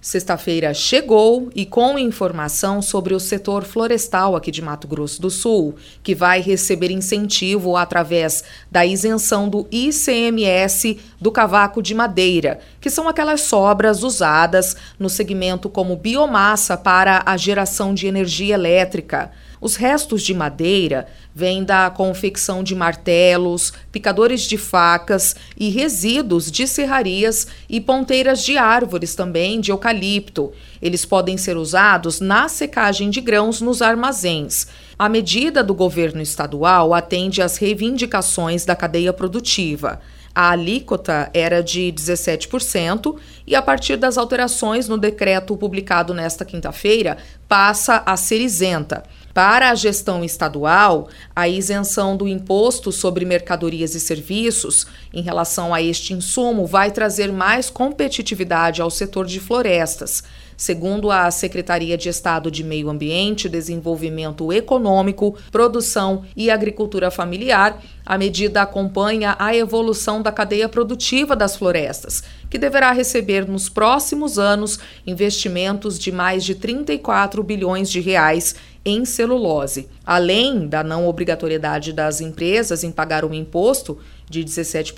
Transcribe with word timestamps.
Sexta-feira 0.00 0.72
chegou 0.72 1.50
e 1.56 1.66
com 1.66 1.98
informação 1.98 2.80
sobre 2.80 3.14
o 3.14 3.18
setor 3.18 3.64
florestal 3.64 4.36
aqui 4.36 4.52
de 4.52 4.62
Mato 4.62 4.86
Grosso 4.86 5.20
do 5.20 5.28
Sul, 5.28 5.74
que 6.04 6.14
vai 6.14 6.40
receber 6.40 6.92
incentivo 6.92 7.76
através 7.76 8.44
da 8.70 8.86
isenção 8.86 9.48
do 9.48 9.66
ICMS 9.72 11.00
do 11.20 11.32
cavaco 11.32 11.82
de 11.82 11.96
madeira, 11.96 12.60
que 12.80 12.90
são 12.90 13.08
aquelas 13.08 13.40
sobras 13.40 14.04
usadas 14.04 14.76
no 15.00 15.10
segmento 15.10 15.68
como 15.68 15.96
biomassa 15.96 16.76
para 16.76 17.24
a 17.26 17.36
geração 17.36 17.92
de 17.92 18.06
energia 18.06 18.54
elétrica. 18.54 19.32
Os 19.60 19.76
restos 19.76 20.22
de 20.22 20.32
madeira 20.32 21.06
vêm 21.34 21.64
da 21.64 21.90
confecção 21.90 22.62
de 22.62 22.74
martelos, 22.74 23.72
picadores 23.90 24.42
de 24.42 24.56
facas 24.56 25.34
e 25.56 25.68
resíduos 25.68 26.50
de 26.50 26.66
serrarias 26.66 27.46
e 27.68 27.80
ponteiras 27.80 28.44
de 28.44 28.56
árvores 28.56 29.14
também 29.14 29.60
de 29.60 29.70
eucalipto. 29.70 30.52
Eles 30.80 31.04
podem 31.04 31.36
ser 31.36 31.56
usados 31.56 32.20
na 32.20 32.48
secagem 32.48 33.10
de 33.10 33.20
grãos 33.20 33.60
nos 33.60 33.82
armazéns. 33.82 34.66
A 34.98 35.08
medida 35.08 35.62
do 35.62 35.74
governo 35.74 36.22
estadual 36.22 36.94
atende 36.94 37.42
às 37.42 37.56
reivindicações 37.56 38.64
da 38.64 38.74
cadeia 38.76 39.12
produtiva. 39.12 40.00
A 40.34 40.50
alíquota 40.50 41.30
era 41.34 41.62
de 41.62 41.92
17% 41.92 43.16
e, 43.44 43.56
a 43.56 43.62
partir 43.62 43.96
das 43.96 44.16
alterações 44.16 44.88
no 44.88 44.96
decreto 44.96 45.56
publicado 45.56 46.14
nesta 46.14 46.44
quinta-feira, 46.44 47.18
passa 47.48 48.04
a 48.06 48.16
ser 48.16 48.40
isenta. 48.40 49.02
Para 49.32 49.70
a 49.70 49.74
gestão 49.74 50.24
estadual, 50.24 51.08
a 51.34 51.48
isenção 51.48 52.16
do 52.16 52.26
imposto 52.26 52.90
sobre 52.90 53.24
mercadorias 53.24 53.94
e 53.94 54.00
serviços 54.00 54.86
em 55.12 55.22
relação 55.22 55.74
a 55.74 55.82
este 55.82 56.12
insumo 56.12 56.66
vai 56.66 56.90
trazer 56.90 57.32
mais 57.32 57.70
competitividade 57.70 58.80
ao 58.82 58.90
setor 58.90 59.26
de 59.26 59.40
florestas. 59.40 60.22
Segundo 60.56 61.08
a 61.12 61.30
Secretaria 61.30 61.96
de 61.96 62.08
Estado 62.08 62.50
de 62.50 62.64
Meio 62.64 62.90
Ambiente, 62.90 63.48
Desenvolvimento 63.48 64.52
Econômico, 64.52 65.36
Produção 65.52 66.24
e 66.36 66.50
Agricultura 66.50 67.12
Familiar, 67.12 67.80
a 68.04 68.18
medida 68.18 68.62
acompanha 68.62 69.36
a 69.38 69.54
evolução 69.54 70.20
da 70.20 70.32
cadeia 70.32 70.68
produtiva 70.68 71.36
das 71.36 71.54
florestas, 71.54 72.24
que 72.50 72.58
deverá 72.58 72.90
receber 72.90 73.46
nos 73.46 73.68
próximos 73.68 74.36
anos 74.36 74.80
investimentos 75.06 75.96
de 75.96 76.10
mais 76.10 76.44
de 76.44 76.56
34 76.56 77.40
bilhões 77.44 77.88
de 77.88 78.00
reais 78.00 78.56
em 78.84 79.04
celulose. 79.04 79.88
Além 80.04 80.66
da 80.66 80.82
não 80.82 81.06
obrigatoriedade 81.06 81.92
das 81.92 82.20
empresas 82.20 82.82
em 82.82 82.90
pagar 82.90 83.24
um 83.24 83.34
imposto 83.34 83.98
de 84.28 84.44
17% 84.44 84.92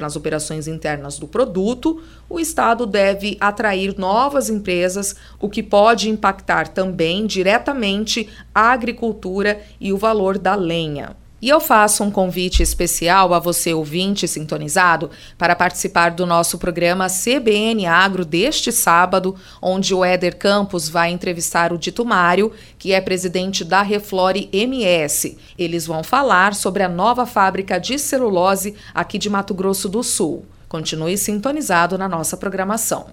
nas 0.00 0.16
operações 0.16 0.66
internas 0.66 1.18
do 1.18 1.28
produto, 1.28 2.02
o 2.28 2.40
Estado 2.40 2.86
deve 2.86 3.36
atrair 3.40 3.98
novas 3.98 4.48
empresas, 4.48 5.14
o 5.40 5.48
que 5.48 5.62
pode 5.62 6.08
impactar 6.08 6.68
também 6.68 7.26
diretamente 7.26 8.28
a 8.54 8.72
agricultura 8.72 9.60
e 9.80 9.92
o 9.92 9.98
valor 9.98 10.38
da 10.38 10.54
lenha. 10.54 11.23
E 11.44 11.48
eu 11.50 11.60
faço 11.60 12.02
um 12.02 12.10
convite 12.10 12.62
especial 12.62 13.34
a 13.34 13.38
você, 13.38 13.74
ouvinte 13.74 14.26
sintonizado, 14.26 15.10
para 15.36 15.54
participar 15.54 16.12
do 16.12 16.24
nosso 16.24 16.56
programa 16.56 17.06
CBN 17.06 17.84
Agro 17.84 18.24
deste 18.24 18.72
sábado, 18.72 19.36
onde 19.60 19.92
o 19.94 20.02
Éder 20.02 20.38
Campos 20.38 20.88
vai 20.88 21.10
entrevistar 21.10 21.70
o 21.70 21.76
Dito 21.76 22.02
Mário, 22.02 22.50
que 22.78 22.94
é 22.94 23.00
presidente 23.02 23.62
da 23.62 23.82
Reflore 23.82 24.48
MS. 24.54 25.36
Eles 25.58 25.86
vão 25.86 26.02
falar 26.02 26.54
sobre 26.54 26.82
a 26.82 26.88
nova 26.88 27.26
fábrica 27.26 27.78
de 27.78 27.98
celulose 27.98 28.74
aqui 28.94 29.18
de 29.18 29.28
Mato 29.28 29.52
Grosso 29.52 29.86
do 29.86 30.02
Sul. 30.02 30.46
Continue 30.66 31.18
sintonizado 31.18 31.98
na 31.98 32.08
nossa 32.08 32.38
programação. 32.38 33.08